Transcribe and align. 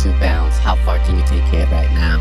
Two 0.00 0.12
bounce. 0.18 0.56
How 0.56 0.76
far 0.76 0.98
can 1.00 1.18
you 1.18 1.24
take 1.26 1.52
it 1.52 1.70
right 1.70 1.90
now? 1.92 2.16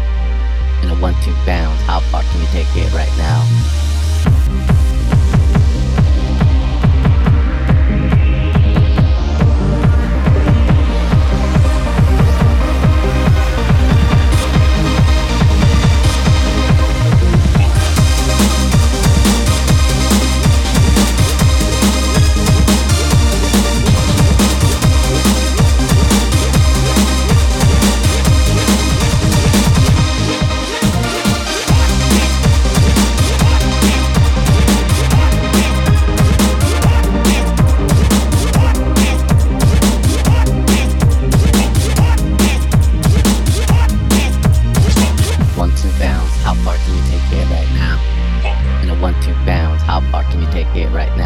In 0.84 0.90
a 0.90 0.96
one-two 0.96 1.34
bounce. 1.46 1.80
How 1.84 2.02
far 2.02 2.24
can 2.24 2.42
you 2.42 2.48
take 2.48 2.68
it 2.76 2.92
right 2.92 3.18
now? 3.18 3.89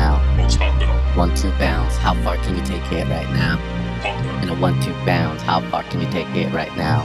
Now? 0.04 0.38
Let's 0.38 0.56
hop 0.56 0.80
down. 0.80 1.18
One 1.18 1.34
two 1.36 1.52
bounce, 1.52 1.96
how 1.98 2.14
far 2.24 2.38
can 2.38 2.56
you 2.58 2.66
take 2.66 2.92
it 2.92 3.08
right 3.08 3.30
now? 3.32 3.56
In 4.42 4.50
a 4.50 4.56
one 4.56 4.80
two 4.82 4.94
bounce, 5.06 5.42
how 5.42 5.62
far 5.70 5.84
can 5.84 6.02
you 6.02 6.10
take 6.12 6.30
it 6.36 6.52
right 6.54 6.76
now? 6.76 7.00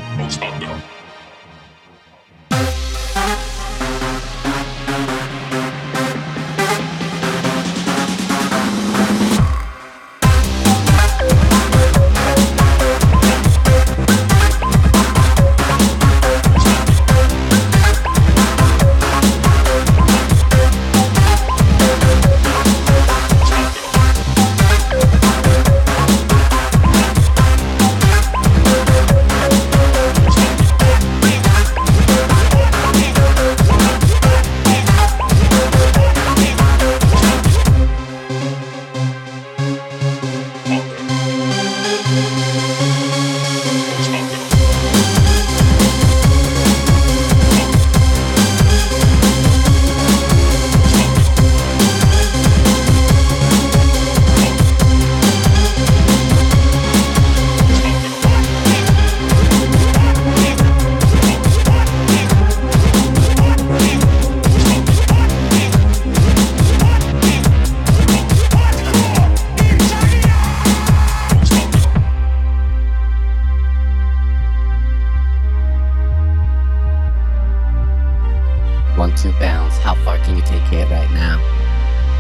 Two 79.21 79.33
bounce, 79.41 79.77
how 79.79 79.97
far 80.05 80.17
can 80.19 80.37
you 80.37 80.43
take 80.43 80.73
it 80.73 80.89
right 80.89 81.11
now? 81.11 81.43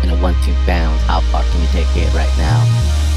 In 0.02 0.10
a 0.10 0.20
one 0.20 0.34
two 0.42 0.52
bounce, 0.66 1.00
how 1.02 1.20
far 1.30 1.44
can 1.44 1.60
you 1.60 1.68
take 1.68 1.86
it 1.96 2.12
right 2.12 2.36
now? 2.36 3.07